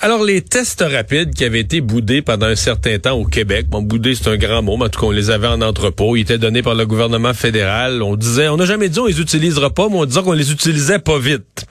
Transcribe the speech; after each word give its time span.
Alors, 0.00 0.22
les 0.22 0.42
tests 0.42 0.84
rapides 0.88 1.34
qui 1.34 1.44
avaient 1.44 1.58
été 1.58 1.80
boudés 1.80 2.22
pendant 2.22 2.46
un 2.46 2.54
certain 2.54 3.00
temps 3.00 3.14
au 3.14 3.24
Québec, 3.24 3.66
bon, 3.68 3.82
boudés, 3.82 4.14
c'est 4.14 4.28
un 4.28 4.36
grand 4.36 4.62
mot, 4.62 4.76
mais 4.76 4.84
en 4.84 4.88
tout 4.90 5.00
cas, 5.00 5.06
on 5.06 5.10
les 5.10 5.30
avait 5.30 5.48
en 5.48 5.60
entrepôt, 5.60 6.14
ils 6.14 6.20
étaient 6.20 6.38
donnés 6.38 6.62
par 6.62 6.76
le 6.76 6.86
gouvernement 6.86 7.34
fédéral. 7.34 8.00
On 8.00 8.14
disait, 8.14 8.46
on 8.48 8.56
n'a 8.56 8.64
jamais 8.64 8.88
dit 8.90 9.00
on 9.00 9.06
les 9.06 9.20
utilisera 9.20 9.70
pas, 9.70 9.88
mais 9.88 9.96
on 9.96 10.04
disait 10.04 10.22
qu'on 10.22 10.34
les 10.34 10.52
utilisait 10.52 11.00
pas 11.00 11.18
vite. 11.18 11.66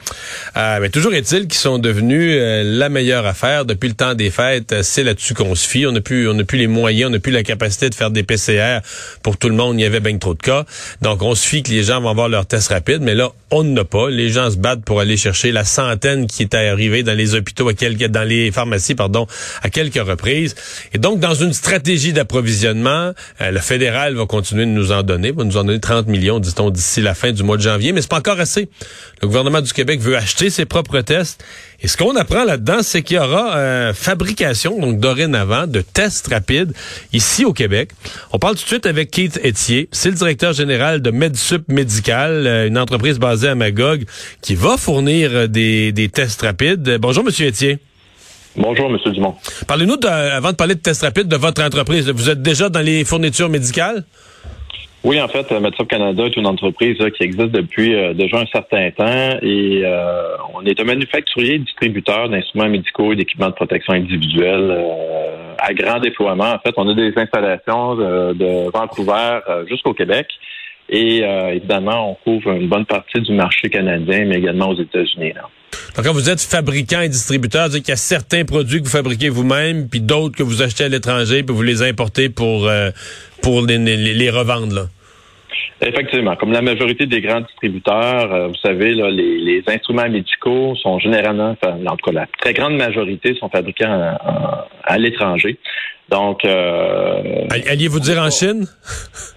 Euh, 0.58 0.79
mais 0.82 0.90
toujours 0.90 1.13
est-il 1.13 1.48
qu'ils 1.48 1.54
sont 1.54 1.79
devenus 1.79 2.36
euh, 2.38 2.63
la 2.66 2.90
meilleure 2.90 3.26
affaire 3.26 3.63
depuis 3.63 3.88
le 3.88 3.95
temps 3.95 4.13
des 4.13 4.30
fêtes. 4.30 4.75
C'est 4.82 5.04
là-dessus 5.04 5.34
qu'on 5.34 5.55
se 5.55 5.66
fie. 5.66 5.86
On 5.86 5.94
n'a 5.94 6.02
plus, 6.02 6.28
plus 6.44 6.57
les 6.57 6.68
moyens, 6.68 7.09
on 7.09 7.14
n'a 7.14 7.20
plus 7.20 7.32
la 7.32 7.44
capacité 7.44 7.89
de 7.89 7.96
faire 7.96 8.12
des 8.12 8.23
PCR 8.23 8.80
pour 9.23 9.38
tout 9.38 9.48
le 9.48 9.55
monde. 9.55 9.80
Il 9.80 9.84
y 9.84 9.86
avait 9.86 10.02
bien 10.02 10.18
trop 10.18 10.34
de 10.34 10.41
cas. 10.41 10.66
Donc, 11.02 11.21
on 11.21 11.34
se 11.34 11.48
fie 11.48 11.64
que 11.64 11.71
les 11.71 11.84
gens 11.84 12.02
vont 12.02 12.09
avoir 12.09 12.28
leurs 12.28 12.46
tests 12.46 12.68
rapides, 12.73 13.02
mais 13.02 13.16
là, 13.16 13.32
on 13.52 13.64
n'a 13.64 13.86
pas. 13.86 14.09
Les 14.09 14.28
gens 14.28 14.52
se 14.52 14.57
battent 14.57 14.84
pour 14.84 15.00
aller 15.00 15.16
chercher 15.16 15.54
la 15.54 15.64
centaine 15.64 16.28
qui 16.28 16.44
est 16.44 16.54
arrivée 16.54 17.04
dans 17.04 17.16
les 17.16 17.34
hôpitaux 17.34 17.70
à 17.70 17.73
quelques 17.73 18.16
dans 18.18 18.23
les 18.23 18.52
pharmacies, 18.52 18.95
pardon, 18.95 19.27
à 19.62 19.70
quelques 19.70 20.02
reprises. 20.02 20.55
Et 20.94 20.98
donc, 20.98 21.20
dans 21.20 21.35
une 21.35 21.53
stratégie 21.53 22.13
d'approvisionnement, 22.13 23.13
euh, 23.41 23.52
le 23.52 23.59
fédéral 23.59 24.16
va 24.16 24.25
continuer 24.25 24.66
de 24.66 24.71
nous 24.71 24.91
en 24.91 25.03
donner, 25.03 25.31
va 25.31 25.44
nous 25.44 25.58
en 25.58 25.63
donner 25.63 25.80
30 25.80 26.08
millions, 26.08 26.39
dit-on, 26.39 26.70
d'ici 26.70 27.02
la 27.02 27.13
fin 27.13 27.31
du 27.31 27.44
mois 27.44 27.58
de 27.58 27.61
janvier, 27.61 27.91
mais 27.91 28.02
c'est 28.02 28.09
pas 28.09 28.17
encore 28.17 28.39
assez. 28.39 28.70
Le 29.22 29.27
gouvernement 29.27 29.61
du 29.61 29.72
Québec 29.72 29.99
veut 29.99 30.17
acheter 30.17 30.49
ses 30.49 30.66
propres 30.66 31.02
tests. 31.02 31.44
Et 31.81 31.88
ce 31.88 31.95
qu'on 31.95 32.16
apprend 32.16 32.44
là-dedans, 32.44 32.80
c'est 32.81 33.03
qu'il 33.03 33.17
y 33.17 33.20
aura 33.20 33.55
euh, 33.55 33.94
fabrication, 33.94 34.80
donc 34.80 34.99
dorénavant, 34.99 35.67
de 35.67 35.81
tests 35.81 36.27
rapides 36.27 36.73
ici 37.13 37.45
au 37.45 37.53
Québec. 37.53 37.91
On 38.31 38.39
parle 38.39 38.55
tout 38.55 38.63
de 38.63 38.67
suite 38.67 38.88
avec 38.88 39.11
Keith 39.11 39.39
Etier. 39.45 39.89
C'est 39.91 40.09
le 40.09 40.16
directeur 40.16 40.53
général 40.53 41.03
de 41.03 41.11
MedSup 41.11 41.67
Médical, 41.67 42.47
euh, 42.47 42.67
une 42.67 42.80
entreprise 42.80 43.20
basée 43.20 43.49
à 43.49 43.55
Magog, 43.55 44.05
qui 44.41 44.55
va 44.55 44.77
fournir 44.77 45.47
des, 45.47 45.91
des 45.91 46.09
tests 46.09 46.41
rapides. 46.41 46.97
Bonjour, 46.99 47.23
Monsieur 47.23 47.47
Etier. 47.47 47.77
Bonjour, 48.56 48.90
M. 48.90 48.98
Dumont. 49.14 49.36
Parlez-nous, 49.68 49.98
avant 50.06 50.52
de 50.52 50.56
parler 50.56 50.76
de 50.76 50.80
tests 50.80 51.04
rapides, 51.04 51.28
de 51.28 51.36
votre 51.36 51.64
entreprise. 51.64 52.09
Vous 52.09 52.30
êtes 52.30 52.42
déjà 52.42 52.70
dans 52.70 52.81
les 52.81 53.06
fournitures 53.06 53.50
médicales? 53.50 54.04
Oui, 55.04 55.22
en 55.22 55.28
fait, 55.28 55.50
MedSup 55.52 55.88
Canada 55.88 56.26
est 56.26 56.36
une 56.36 56.48
entreprise 56.48 56.98
qui 57.16 57.23
existe 57.23 57.52
depuis 57.52 57.95
euh, 57.95 58.14
déjà 58.14 58.39
un 58.39 58.45
certain 58.48 58.89
temps 58.92 59.38
et 59.42 59.84
euh, 59.86 60.36
on 60.54 60.66
est 60.66 60.78
un 60.81 60.84
manufacturier 60.84 61.56
et 61.56 61.59
distributeur 61.59 62.28
d'instruments 62.28 62.67
médicaux 62.67 63.14
et 63.14 63.16
d'équipements 63.16 63.48
de 63.48 63.54
protection 63.54 63.94
individuelle 63.94 64.70
euh, 64.70 65.54
à 65.59 65.73
grand 65.73 66.00
déploiement. 66.00 66.52
En 66.52 66.59
fait, 66.59 66.73
on 66.78 66.89
a 66.89 66.94
des 66.94 67.14
installations 67.16 67.95
de, 67.95 68.34
de 68.34 68.72
Vancouver 68.72 69.39
jusqu'au 69.70 69.94
Québec 69.94 70.28
et 70.89 71.23
évidemment, 71.53 72.11
on 72.11 72.16
couvre 72.16 72.52
une 72.52 72.67
bonne 72.67 72.85
partie 72.85 73.19
du 73.21 73.33
marché 73.33 73.69
canadien, 73.69 74.25
mais 74.25 74.38
également 74.38 74.69
aux 74.69 74.80
États-Unis. 74.80 75.33
Donc, 75.95 76.05
quand 76.05 76.13
vous 76.13 76.30
êtes 76.30 76.41
fabricant 76.41 77.02
et 77.02 77.09
distributeur, 77.09 77.69
c'est 77.71 77.80
qu'il 77.80 77.89
y 77.89 77.93
a 77.93 77.95
certains 77.95 78.45
produits 78.45 78.80
que 78.80 78.85
vous 78.85 78.91
fabriquez 78.91 79.30
vous-même, 79.30 79.89
puis 79.89 79.99
d'autres 79.99 80.35
que 80.38 80.43
vous 80.43 80.61
achetez 80.61 80.83
à 80.83 80.89
l'étranger, 80.89 81.43
puis 81.43 81.55
vous 81.55 81.63
les 81.63 81.81
importez 81.81 82.30
pour, 82.30 82.67
euh, 82.67 82.91
pour 83.41 83.65
les, 83.65 83.77
les, 83.77 84.30
revendre, 84.30 84.75
là? 84.75 84.81
Effectivement, 85.80 86.35
comme 86.35 86.52
la 86.52 86.61
majorité 86.61 87.05
des 87.05 87.21
grands 87.21 87.41
distributeurs, 87.41 88.33
euh, 88.33 88.47
vous 88.47 88.55
savez, 88.63 88.93
là, 88.93 89.09
les, 89.11 89.38
les, 89.39 89.63
instruments 89.67 90.09
médicaux 90.09 90.75
sont 90.75 90.97
généralement, 90.99 91.55
enfin, 91.61 91.77
en 91.85 91.95
tout 91.95 92.11
cas, 92.11 92.19
la 92.19 92.27
très 92.39 92.53
grande 92.53 92.75
majorité 92.75 93.35
sont 93.39 93.49
fabriqués 93.49 93.85
à 93.85 94.97
l'étranger. 94.97 95.58
Donc, 96.09 96.45
euh, 96.45 97.47
alliez-vous 97.50 98.00
dire 98.00 98.19
en 98.22 98.30
Chine? 98.30 98.66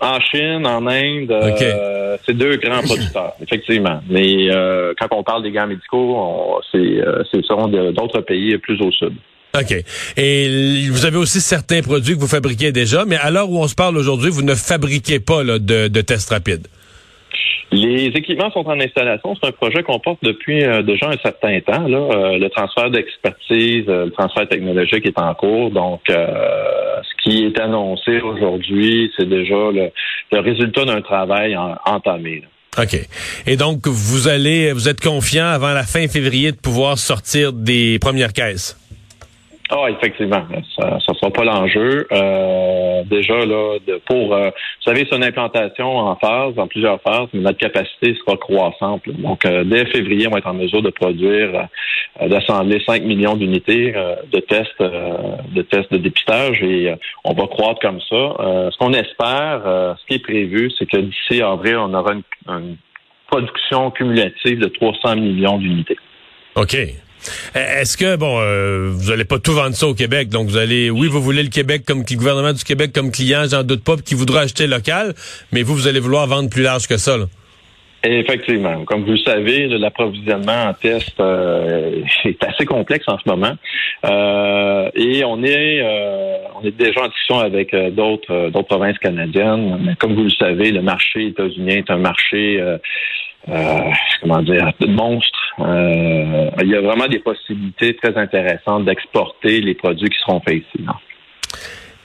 En 0.03 0.19
Chine, 0.19 0.67
en 0.67 0.87
Inde, 0.87 1.31
euh, 1.31 2.17
c'est 2.25 2.33
deux 2.33 2.57
grands 2.57 2.81
producteurs, 2.81 3.35
effectivement. 3.43 4.01
Mais 4.09 4.51
euh, 4.51 4.95
quand 4.99 5.09
on 5.11 5.23
parle 5.23 5.43
des 5.43 5.51
gants 5.51 5.67
médicaux, 5.67 6.59
c'est 6.73 6.79
euh, 6.79 7.23
ce 7.31 7.43
seront 7.43 7.69
d'autres 7.69 8.23
pays 8.23 8.57
plus 8.57 8.81
au 8.81 8.91
sud. 8.93 9.13
OK. 9.55 9.75
Et 10.17 10.89
vous 10.91 11.05
avez 11.05 11.19
aussi 11.19 11.43
certains 11.43 11.83
produits 11.83 12.15
que 12.15 12.21
vous 12.21 12.29
fabriquez 12.29 12.73
déjà, 12.73 13.05
mais 13.05 13.17
à 13.17 13.31
l'heure 13.31 13.51
où 13.51 13.59
on 13.59 13.69
se 13.69 13.75
parle 13.75 13.99
aujourd'hui, 13.99 14.31
vous 14.31 14.43
ne 14.43 14.55
fabriquez 14.55 15.21
pas 15.21 15.43
là, 15.45 15.59
de, 15.59 15.89
de 15.89 16.01
tests 16.01 16.31
rapides. 16.31 16.67
Les 17.73 18.07
équipements 18.07 18.51
sont 18.51 18.67
en 18.67 18.81
installation. 18.81 19.37
C'est 19.41 19.49
un 19.49 19.53
projet 19.53 19.83
qu'on 19.83 20.01
porte 20.01 20.19
depuis 20.23 20.65
euh, 20.65 20.83
déjà 20.83 21.09
un 21.09 21.17
certain 21.23 21.61
temps. 21.61 21.87
Euh, 21.89 22.39
le 22.39 22.49
transfert 22.49 22.91
d'expertise, 22.91 23.85
euh, 23.89 24.07
le 24.07 24.11
transfert 24.11 24.49
technologique 24.49 25.07
est 25.07 25.19
en 25.19 25.35
cours. 25.35 25.71
Donc, 25.71 26.01
ce 26.09 27.23
qui 27.23 27.45
est 27.45 27.61
annoncé 27.61 28.21
aujourd'hui, 28.21 29.13
c'est 29.17 29.29
déjà 29.29 29.71
le, 29.71 29.91
résultat 30.33 30.85
d'un 30.85 31.01
travail 31.01 31.57
entamé. 31.87 32.43
OK. 32.79 32.97
Et 33.47 33.57
donc, 33.57 33.87
vous 33.87 34.29
allez, 34.29 34.73
vous 34.73 34.89
êtes 34.89 35.01
confiant 35.01 35.47
avant 35.47 35.73
la 35.73 35.83
fin 35.83 36.07
février 36.09 36.53
de 36.53 36.57
pouvoir 36.57 36.99
sortir 36.99 37.53
des 37.53 37.99
premières 37.99 38.33
caisses? 38.33 38.80
Ah, 39.73 39.89
effectivement, 39.89 40.43
ça 40.77 40.97
ne 40.97 41.15
sera 41.15 41.31
pas 41.31 41.45
l'enjeu. 41.45 42.09
Euh, 42.11 43.05
déjà, 43.05 43.45
là, 43.45 43.79
de, 43.87 44.01
pour, 44.05 44.35
euh, 44.35 44.49
vous 44.49 44.83
savez, 44.85 45.07
c'est 45.09 45.17
une 45.17 45.23
implantation 45.23 45.97
en 45.97 46.17
phase, 46.17 46.59
en 46.59 46.67
plusieurs 46.67 47.01
phases, 47.03 47.29
mais 47.33 47.41
notre 47.41 47.59
capacité 47.59 48.17
sera 48.17 48.37
croissante. 48.37 49.03
Donc, 49.09 49.45
euh, 49.45 49.63
dès 49.63 49.87
février, 49.87 50.27
on 50.27 50.33
va 50.33 50.39
être 50.39 50.49
en 50.49 50.55
mesure 50.55 50.83
de 50.83 50.91
produire, 50.91 51.69
d'assembler 52.21 52.83
5 52.85 53.05
millions 53.05 53.37
d'unités 53.37 53.93
de 53.93 54.41
tests, 54.41 54.81
de 54.81 55.63
tests 55.63 55.93
de 55.93 55.99
dépistage 55.99 56.61
et 56.63 56.93
on 57.25 57.33
va 57.33 57.47
croître 57.47 57.81
comme 57.81 58.01
ça. 58.01 58.35
ce 58.71 58.77
qu'on 58.79 58.93
espère, 58.93 59.63
ce 59.99 60.07
qui 60.07 60.15
est 60.15 60.23
prévu, 60.23 60.71
c'est 60.79 60.87
que 60.87 60.97
d'ici 60.97 61.43
avril, 61.43 61.77
on 61.77 61.95
aura 61.95 62.15
une, 62.15 62.23
une 62.49 62.77
production 63.31 63.91
cumulative 63.93 64.59
de 64.59 64.67
300 64.67 65.17
millions 65.17 65.59
d'unités. 65.59 65.97
OK. 66.57 66.77
Euh, 67.57 67.81
est-ce 67.81 67.97
que, 67.97 68.17
bon, 68.17 68.39
euh, 68.41 68.91
vous 68.93 69.11
n'allez 69.11 69.25
pas 69.25 69.39
tout 69.39 69.53
vendre 69.53 69.75
ça 69.75 69.87
au 69.87 69.95
Québec, 69.95 70.29
donc 70.29 70.49
vous 70.49 70.57
allez, 70.57 70.91
oui, 70.91 71.09
vous 71.09 71.21
voulez 71.21 71.43
le 71.43 71.49
Québec 71.49 71.83
comme 71.87 72.05
le 72.09 72.17
gouvernement 72.17 72.53
du 72.53 72.65
Québec 72.65 72.93
comme 72.95 73.11
client, 73.11 73.45
j'en 73.51 73.63
doute 73.63 73.85
pas, 73.85 73.97
qui 73.97 74.15
voudra 74.15 74.41
acheter 74.41 74.67
local, 74.67 75.15
mais 75.53 75.63
vous, 75.63 75.75
vous 75.75 75.89
allez 75.89 76.01
vouloir 76.01 76.27
vendre 76.27 76.51
plus 76.51 76.63
large 76.63 76.87
que 76.87 76.97
ça. 76.97 77.17
Effectivement. 78.03 78.87
Comme 78.87 79.05
vous 79.05 79.13
le 79.13 79.19
savez, 79.19 79.69
l'approvisionnement 79.69 80.69
en 80.69 80.73
test 80.73 81.21
euh, 81.21 82.03
est 82.25 82.43
assez 82.43 82.65
complexe 82.65 83.05
en 83.09 83.19
ce 83.19 83.29
moment. 83.29 83.55
et 84.95 85.23
on 85.23 85.45
est 85.45 85.83
on 86.57 86.65
est 86.65 86.75
déjà 86.75 87.03
en 87.03 87.09
discussion 87.09 87.41
avec 87.41 87.77
d'autres 87.95 88.49
d'autres 88.49 88.69
provinces 88.69 88.99
canadiennes. 88.99 89.79
Mais 89.85 89.97
comme 89.97 90.15
vous 90.15 90.25
le 90.25 90.31
savez, 90.31 90.73
le 90.73 90.81
marché 90.81 91.27
états-unien 91.27 91.77
est 91.77 91.91
un 91.91 91.99
marché 91.99 92.59
comment 93.47 94.43
dire 94.43 94.73
monstre 94.89 95.41
euh, 95.59 96.51
il 96.63 96.69
y 96.69 96.77
a 96.77 96.81
vraiment 96.81 97.07
des 97.07 97.19
possibilités 97.19 97.97
très 97.97 98.17
intéressantes 98.17 98.85
d'exporter 98.85 99.61
les 99.61 99.75
produits 99.75 100.09
qui 100.09 100.19
seront 100.19 100.41
faits 100.41 100.63
ici. 100.75 100.87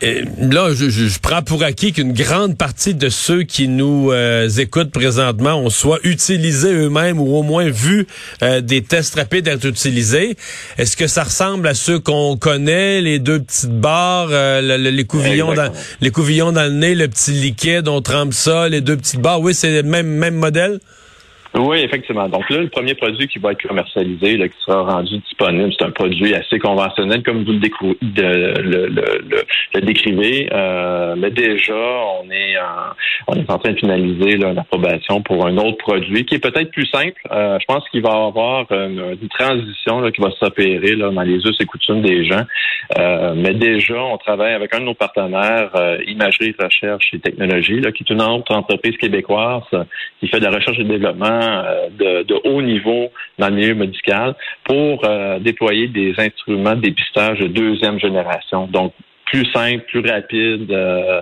Et 0.02 0.24
là, 0.40 0.72
je, 0.74 1.20
prends 1.20 1.42
pour 1.42 1.64
acquis 1.64 1.94
qu'une 1.94 2.12
grande 2.12 2.58
partie 2.58 2.94
de 2.94 3.08
ceux 3.08 3.44
qui 3.44 3.70
nous 3.70 4.12
euh, 4.12 4.50
écoutent 4.50 4.92
présentement 4.92 5.56
ont 5.56 5.70
soit 5.70 6.00
utilisé 6.04 6.74
eux-mêmes 6.74 7.20
ou 7.20 7.38
au 7.38 7.44
moins 7.44 7.70
vu 7.70 8.06
euh, 8.44 8.60
des 8.60 8.84
tests 8.84 9.16
rapides 9.16 9.48
être 9.48 9.66
utilisés. 9.66 10.36
Est-ce 10.78 10.98
que 10.98 11.08
ça 11.08 11.24
ressemble 11.24 11.66
à 11.66 11.74
ceux 11.74 12.00
qu'on 12.00 12.36
connaît, 12.36 13.00
les 13.00 13.20
deux 13.20 13.40
petites 13.40 13.72
barres, 13.72 14.28
les 14.62 15.06
couvillons 15.06 15.54
dans 15.54 15.72
les 16.02 16.12
couvillons 16.12 16.52
dans 16.52 16.66
le 16.66 16.78
nez, 16.78 16.94
le 16.94 17.08
petit 17.08 17.32
liquide, 17.32 17.88
on 17.88 18.02
trempe 18.02 18.34
ça, 18.34 18.68
les 18.68 18.82
deux 18.82 18.98
petites 18.98 19.22
barres? 19.22 19.40
Oui, 19.40 19.54
c'est 19.54 19.82
le 19.82 19.88
même 19.88 20.08
même 20.08 20.36
modèle? 20.36 20.80
Oui, 21.58 21.80
effectivement. 21.80 22.28
Donc 22.28 22.50
là, 22.50 22.58
le 22.58 22.68
premier 22.68 22.96
produit 22.96 23.28
qui 23.28 23.40
va 23.40 23.54
être 23.54 23.66
commercialisé, 23.66 24.36
là, 24.36 24.50
qui 24.50 24.58
sera 24.60 24.82
rendu 24.82 25.18
disponible, 25.20 25.74
c'est 25.78 25.86
un 25.86 25.92
produit 25.92 26.34
assez 26.36 26.60
conventionnel, 26.60 27.24
comme 27.24 27.46
vous 27.46 27.54
le, 27.54 28.62
le, 28.62 28.88
le, 28.88 29.46
le, 29.74 29.82
décrivez. 29.82 30.50
Euh, 30.52 31.16
mais 31.18 31.32
déjà, 31.32 31.74
on 31.74 32.30
est 32.30 32.58
en, 32.58 32.94
on 33.28 33.36
est 33.36 33.50
en 33.50 33.58
train 33.58 33.72
de 33.72 33.80
finaliser 33.80 34.38
l'approbation 34.38 35.22
pour 35.22 35.46
un 35.46 35.58
autre 35.58 35.78
produit 35.78 36.26
qui 36.26 36.36
est 36.36 36.40
peut-être 36.40 36.72
plus 36.72 36.88
simple. 36.88 37.22
Euh, 37.32 37.58
je 37.60 37.66
pense 37.66 37.88
qu'il 37.90 38.02
va 38.02 38.10
y 38.10 38.28
avoir 38.28 38.70
une, 38.72 39.16
transition 39.30 40.02
là, 40.02 40.12
qui 40.12 40.22
va 40.22 40.32
s'opérer 40.32 40.96
dans 40.96 41.22
les 41.22 41.38
us 41.38 41.56
et 41.60 41.66
coutumes 41.66 42.02
des 42.02 42.26
gens. 42.26 42.44
Euh, 42.98 43.34
mais 43.36 43.54
déjà, 43.54 44.02
on 44.04 44.18
travaille 44.18 44.54
avec 44.54 44.74
un 44.76 44.80
de 44.80 44.86
nos 44.86 44.94
partenaires, 44.94 45.72
euh, 45.76 45.98
Imagerie 46.06 46.54
Recherche 46.60 47.14
et 47.14 47.20
Technologie, 47.20 47.80
là, 47.80 47.92
qui 47.92 48.04
est 48.04 48.14
une 48.14 48.22
autre 48.22 48.54
entreprise 48.54 48.98
québécoise 48.98 49.64
qui 50.20 50.28
fait 50.28 50.40
de 50.40 50.46
la 50.46 50.52
recherche 50.52 50.80
et 50.80 50.84
développement 50.84 51.45
euh, 51.46 52.24
de, 52.24 52.36
haut 52.44 52.62
niveau 52.62 53.12
dans 53.40 53.50
le 53.50 53.56
milieu 53.56 53.76
médical 53.76 54.36
pour 54.64 55.04
euh, 55.06 55.40
déployer 55.40 55.88
des 55.88 56.14
instruments 56.18 56.76
de 56.76 56.82
dépistage 56.82 57.40
de 57.40 57.48
deuxième 57.48 58.00
génération. 58.00 58.68
Donc, 58.68 58.94
plus 59.26 59.46
simple, 59.52 59.84
plus 59.90 60.08
rapide. 60.08 60.72
Euh, 60.72 61.22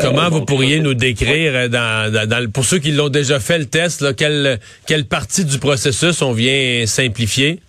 Comment 0.00 0.30
vous 0.30 0.44
pourriez 0.44 0.80
nous 0.80 0.94
décrire, 0.94 1.68
dans, 1.68 2.50
pour 2.52 2.64
ceux 2.64 2.78
qui 2.78 2.92
l'ont 2.92 3.08
déjà 3.08 3.40
fait 3.40 3.58
le 3.58 3.66
test, 3.66 4.14
quelle, 4.16 4.58
quelle 4.86 5.04
partie 5.06 5.44
du 5.44 5.58
processus 5.58 6.22
on 6.22 6.32
vient 6.32 6.86
simplifier? 6.86 7.60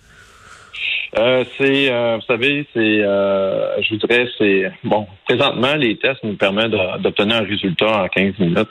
Euh, 1.18 1.44
c'est, 1.56 1.90
euh, 1.90 2.16
vous 2.16 2.26
savez, 2.26 2.66
c'est, 2.74 3.00
euh, 3.02 3.80
je 3.80 3.94
voudrais, 3.94 4.28
c'est 4.36 4.70
bon. 4.84 5.06
Présentement, 5.24 5.74
les 5.74 5.96
tests 5.96 6.22
nous 6.22 6.36
permettent 6.36 6.74
d'obtenir 7.00 7.36
un 7.36 7.44
résultat 7.44 8.02
en 8.02 8.08
15 8.08 8.34
minutes. 8.38 8.68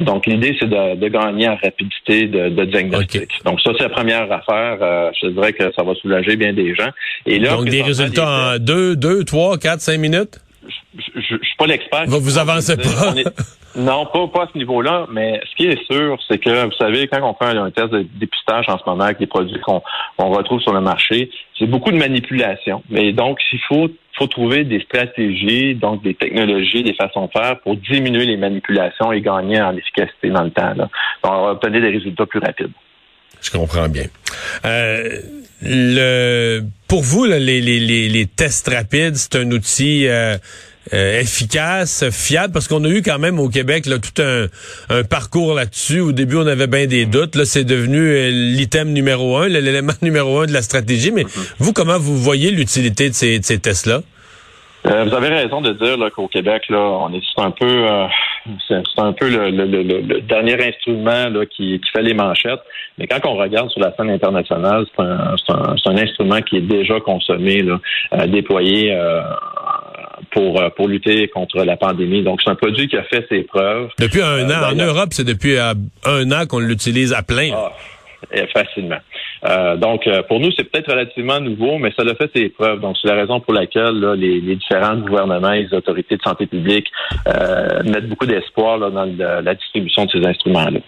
donc, 0.00 0.26
l'idée, 0.26 0.56
c'est 0.60 0.68
de, 0.68 1.08
gagner 1.08 1.48
en 1.48 1.56
rapidité 1.56 2.26
de, 2.26 2.64
diagnostic. 2.64 3.28
Donc, 3.44 3.60
ça, 3.60 3.72
c'est 3.76 3.84
la 3.84 3.88
première 3.90 4.30
affaire. 4.30 5.12
je 5.20 5.28
dirais 5.28 5.52
que 5.52 5.72
ça 5.76 5.82
va 5.82 5.94
soulager 5.96 6.36
bien 6.36 6.52
des 6.52 6.74
gens. 6.74 6.90
Et 7.26 7.38
là, 7.38 7.56
donc, 7.56 7.68
des 7.68 7.82
résultats 7.82 8.54
en 8.54 8.58
2, 8.58 8.94
2, 8.96 9.24
3, 9.24 9.58
4, 9.58 9.80
5 9.80 9.98
minutes? 9.98 10.38
Je, 10.96 11.20
je, 11.20 11.36
suis 11.42 11.56
pas 11.58 11.66
l'expert. 11.66 12.04
Vous, 12.06 12.20
vous 12.20 12.38
avancez 12.38 12.76
pas. 12.76 13.14
Non, 13.76 14.06
pas, 14.06 14.26
pas 14.28 14.44
à 14.44 14.48
ce 14.52 14.58
niveau-là, 14.58 15.06
mais 15.12 15.40
ce 15.48 15.56
qui 15.56 15.66
est 15.66 15.84
sûr, 15.90 16.18
c'est 16.28 16.38
que, 16.38 16.64
vous 16.64 16.72
savez, 16.72 17.06
quand 17.06 17.22
on 17.22 17.34
fait 17.34 17.56
un, 17.56 17.70
test 17.70 17.90
de 17.90 18.06
dépistage 18.18 18.64
en 18.68 18.78
ce 18.78 18.82
moment 18.86 19.04
avec 19.04 19.20
les 19.20 19.26
produits 19.26 19.60
qu'on 19.60 19.82
retrouve 20.16 20.60
sur 20.60 20.72
le 20.72 20.80
marché, 20.80 21.30
c'est 21.58 21.66
beaucoup 21.66 21.90
de 21.90 21.96
manipulation. 21.96 22.82
Mais 22.88 23.12
donc, 23.12 23.38
il 23.52 23.60
faut, 23.68 23.88
faut 24.16 24.26
trouver 24.26 24.64
des 24.64 24.80
stratégies, 24.80 25.74
donc 25.74 26.02
des 26.02 26.14
technologies, 26.14 26.82
des 26.82 26.94
façons 26.94 27.26
de 27.26 27.30
faire 27.30 27.60
pour 27.60 27.76
diminuer 27.76 28.24
les 28.24 28.36
manipulations 28.36 29.12
et 29.12 29.20
gagner 29.20 29.60
en 29.60 29.76
efficacité 29.76 30.30
dans 30.30 30.44
le 30.44 30.50
temps. 30.50 30.74
Là. 30.74 30.88
On 31.22 31.28
va 31.28 31.50
obtenir 31.52 31.80
des 31.82 31.90
résultats 31.90 32.26
plus 32.26 32.40
rapides. 32.40 32.72
Je 33.40 33.50
comprends 33.50 33.88
bien. 33.88 34.06
Euh, 34.64 35.20
le, 35.62 36.62
pour 36.88 37.02
vous, 37.02 37.26
les, 37.26 37.38
les, 37.38 37.60
les, 37.60 38.08
les, 38.08 38.26
tests 38.26 38.68
rapides, 38.68 39.16
c'est 39.16 39.36
un 39.36 39.50
outil... 39.52 40.08
Euh, 40.08 40.38
euh, 40.94 41.20
efficace, 41.20 42.08
fiable, 42.10 42.52
parce 42.52 42.68
qu'on 42.68 42.84
a 42.84 42.88
eu 42.88 43.02
quand 43.02 43.18
même 43.18 43.38
au 43.38 43.48
Québec 43.48 43.86
là, 43.86 43.96
tout 43.98 44.22
un, 44.22 44.46
un 44.88 45.04
parcours 45.04 45.54
là-dessus. 45.54 46.00
Au 46.00 46.12
début, 46.12 46.36
on 46.36 46.46
avait 46.46 46.66
bien 46.66 46.86
des 46.86 47.06
doutes. 47.06 47.34
Là, 47.34 47.44
c'est 47.44 47.64
devenu 47.64 47.98
euh, 47.98 48.30
l'item 48.30 48.92
numéro 48.92 49.36
un, 49.36 49.48
l'élément 49.48 49.92
numéro 50.02 50.40
un 50.40 50.46
de 50.46 50.52
la 50.52 50.62
stratégie. 50.62 51.12
Mais 51.12 51.24
mm-hmm. 51.24 51.54
vous, 51.58 51.72
comment 51.72 51.98
vous 51.98 52.16
voyez 52.16 52.50
l'utilité 52.50 53.08
de 53.08 53.14
ces, 53.14 53.38
de 53.38 53.44
ces 53.44 53.58
tests-là? 53.58 54.00
Euh, 54.86 55.04
vous 55.04 55.14
avez 55.14 55.28
raison 55.28 55.60
de 55.60 55.72
dire 55.72 55.98
qu'au 56.14 56.28
Québec, 56.28 56.62
là, 56.68 56.78
on 56.78 57.12
est 57.12 57.20
un 57.36 57.50
peu, 57.50 57.84
c'est 58.68 58.80
un 58.98 59.12
peu 59.12 59.28
le, 59.28 59.50
le, 59.50 59.82
le, 59.82 60.20
dernier 60.20 60.54
instrument 60.64 61.28
là, 61.28 61.44
qui, 61.46 61.80
qui, 61.80 61.90
fait 61.90 62.02
les 62.02 62.14
manchettes. 62.14 62.62
Mais 62.96 63.08
quand 63.08 63.18
on 63.24 63.34
regarde 63.34 63.68
sur 63.70 63.80
la 63.80 63.92
scène 63.96 64.08
internationale, 64.08 64.86
c'est 64.96 65.02
un, 65.02 65.34
un, 65.48 65.74
un, 65.84 65.96
instrument 65.96 66.40
qui 66.42 66.58
est 66.58 66.62
déjà 66.62 67.00
consommé, 67.00 67.62
là, 67.62 67.80
déployé 68.28 68.96
pour, 70.30 70.60
euh, 70.60 70.68
pour 70.70 70.88
lutter 70.88 71.28
contre 71.28 71.64
la 71.64 71.76
pandémie. 71.76 72.22
Donc, 72.22 72.40
c'est 72.42 72.50
un 72.50 72.54
produit 72.54 72.88
qui 72.88 72.96
a 72.96 73.04
fait 73.04 73.26
ses 73.28 73.42
preuves. 73.42 73.88
Depuis 73.98 74.22
un 74.22 74.38
euh, 74.38 74.54
an. 74.54 74.72
En 74.72 74.74
Europe, 74.74 75.10
c'est 75.12 75.24
depuis 75.24 75.56
euh, 75.56 75.74
un 76.04 76.30
an 76.32 76.46
qu'on 76.46 76.58
l'utilise 76.58 77.12
à 77.12 77.22
plein. 77.22 77.50
Ah, 77.54 77.72
facilement. 78.52 78.98
donc, 79.76 80.08
pour 80.26 80.40
nous, 80.40 80.50
c'est 80.56 80.64
peut-être 80.64 80.90
relativement 80.90 81.38
nouveau, 81.38 81.78
mais 81.78 81.92
ça 81.96 82.02
a 82.02 82.14
fait 82.16 82.30
ses 82.34 82.48
preuves. 82.48 82.80
Donc, 82.80 82.96
c'est 83.00 83.06
la 83.06 83.14
raison 83.14 83.38
pour 83.38 83.52
laquelle 83.52 84.00
les, 84.18 84.40
différents 84.56 84.96
gouvernements 84.96 85.52
et 85.52 85.62
les 85.62 85.74
autorités 85.74 86.16
de 86.16 86.22
santé 86.22 86.46
publique 86.46 86.88
mettent 87.84 88.08
beaucoup 88.08 88.26
d'espoir 88.26 88.90
dans 88.90 89.04
la 89.04 89.54
distribution 89.54 90.06
de 90.06 90.10
ces 90.10 90.26
instruments-là. 90.26 90.80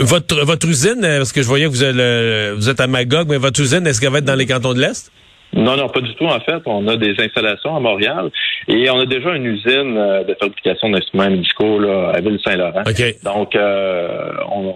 Votre, 0.00 0.42
votre 0.42 0.66
usine, 0.66 1.02
parce 1.02 1.32
que 1.32 1.42
je 1.42 1.46
voyais 1.46 1.66
que 1.66 1.70
vous 1.70 1.84
êtes, 1.84 2.56
vous 2.56 2.70
êtes 2.70 2.80
à 2.80 2.86
Magog, 2.86 3.28
mais 3.28 3.36
votre 3.36 3.60
usine, 3.60 3.86
est-ce 3.86 4.00
qu'elle 4.00 4.10
va 4.10 4.18
être 4.18 4.24
dans 4.24 4.34
les 4.34 4.46
cantons 4.46 4.72
de 4.72 4.80
l'Est? 4.80 5.12
Non, 5.54 5.76
non, 5.76 5.88
pas 5.88 6.00
du 6.00 6.14
tout. 6.14 6.24
En 6.24 6.40
fait, 6.40 6.62
on 6.66 6.86
a 6.88 6.96
des 6.96 7.14
installations 7.18 7.76
à 7.76 7.80
Montréal 7.80 8.30
et 8.68 8.88
on 8.90 9.00
a 9.00 9.06
déjà 9.06 9.34
une 9.34 9.46
usine 9.46 9.96
euh, 9.98 10.24
de 10.24 10.34
fabrication 10.40 10.88
d'instruments 10.88 11.30
médicaux 11.30 11.78
là, 11.78 12.12
à 12.14 12.20
Ville-Saint-Laurent. 12.20 12.82
Donc, 13.22 13.54
euh, 13.54 14.32
on, 14.50 14.74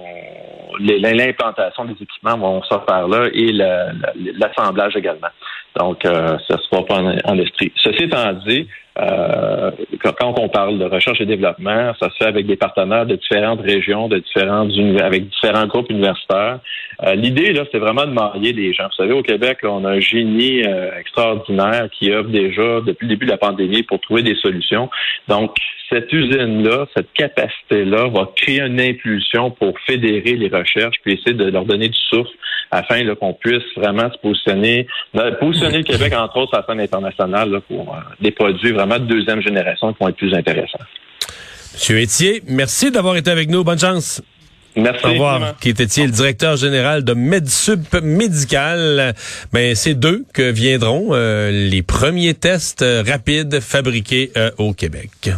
l'implantation 0.78 1.87
des 1.87 1.94
équipements 1.94 2.37
vont 2.37 2.62
se 2.62 2.75
faire 2.88 3.08
là 3.08 3.28
et 3.32 3.52
l'assemblage 4.38 4.96
également. 4.96 5.28
Donc, 5.78 6.05
euh, 6.05 6.37
ça 6.49 6.58
se 6.58 6.69
voit 6.70 6.84
pas 6.84 7.00
en, 7.00 7.17
en 7.25 7.38
esprit. 7.38 7.73
Ceci 7.76 8.05
étant 8.05 8.32
dit, 8.46 8.67
euh, 8.98 9.70
quand 10.02 10.34
on 10.38 10.48
parle 10.48 10.78
de 10.78 10.84
recherche 10.84 11.20
et 11.20 11.26
développement, 11.26 11.93
ça 12.00 12.08
se 12.10 12.16
fait 12.16 12.26
avec 12.26 12.46
des 12.46 12.56
partenaires 12.56 13.04
de 13.04 13.16
différentes 13.16 13.60
régions, 13.60 14.08
de 14.08 14.19
différentes 14.19 14.72
avec 15.00 15.28
différents 15.28 15.66
groupes 15.66 15.90
universitaires. 15.90 16.60
Euh, 17.04 17.14
l'idée, 17.14 17.52
là, 17.52 17.64
c'est 17.70 17.78
vraiment 17.78 18.06
de 18.06 18.12
marier 18.12 18.52
les 18.52 18.72
gens. 18.72 18.84
Vous 18.84 19.02
savez, 19.02 19.12
au 19.12 19.22
Québec, 19.22 19.58
on 19.64 19.84
a 19.84 19.90
un 19.90 20.00
génie 20.00 20.62
euh, 20.64 20.98
extraordinaire 20.98 21.88
qui 21.93 22.10
œuvre 22.10 22.31
déjà 22.31 22.81
depuis 22.81 23.06
le 23.06 23.10
début 23.10 23.26
de 23.26 23.31
la 23.32 23.37
pandémie 23.37 23.82
pour 23.82 24.00
trouver 24.00 24.22
des 24.22 24.34
solutions. 24.37 24.88
Donc, 25.28 25.56
cette 25.88 26.12
usine-là, 26.12 26.87
cette 26.97 27.12
capacité-là 27.12 28.09
va 28.09 28.31
créer 28.37 28.61
une 28.61 28.81
impulsion 28.81 29.50
pour 29.50 29.75
fédérer 29.87 30.35
les 30.35 30.49
recherches, 30.49 30.97
puis 31.03 31.15
essayer 31.15 31.35
de 31.35 31.44
leur 31.44 31.65
donner 31.65 31.88
du 31.88 31.99
souffle 32.11 32.31
afin 32.71 33.15
qu'on 33.15 33.33
puisse 33.33 33.62
vraiment 33.77 34.11
se 34.11 34.19
positionner, 34.19 34.87
positionner 35.41 35.79
le 35.79 35.85
Québec, 35.85 36.12
entre 36.17 36.38
autres, 36.38 36.55
à 36.55 36.61
la 36.61 36.67
scène 36.67 36.81
internationale 36.81 37.61
pour 37.69 37.97
des 38.21 38.33
produits 38.33 38.73
vraiment 38.73 38.99
de 38.99 39.05
deuxième 39.05 39.41
génération 39.41 39.93
qui 39.93 39.99
vont 40.00 40.09
être 40.09 40.17
plus 40.17 40.35
intéressants. 40.35 40.85
Monsieur 41.75 42.03
Etier, 42.03 42.43
merci 42.49 42.91
d'avoir 42.91 43.17
été 43.17 43.31
avec 43.31 43.50
nous. 43.50 43.62
Bonne 43.62 43.79
chance. 43.79 44.23
Merci. 44.77 45.06
Au 45.06 45.11
revoir. 45.11 45.56
Qui 45.59 45.71
était 45.71 45.85
le 45.85 46.11
directeur 46.11 46.56
général 46.56 47.03
de 47.03 47.15
MedSup 47.15 47.94
Médical. 48.03 49.15
Ben, 49.53 49.75
c'est 49.75 49.94
d'eux 49.94 50.25
que 50.35 50.50
viendront 50.50 51.09
euh, 51.12 51.50
les 51.50 51.83
premiers 51.83 52.35
tests 52.35 52.85
rapides 53.06 53.61
fabriqués 53.61 54.33
euh, 54.37 54.50
au 54.59 54.75
Québec. 54.75 55.31